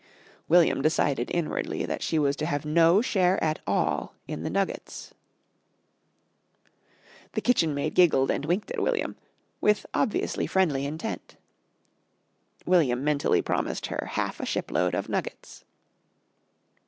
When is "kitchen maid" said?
7.41-7.93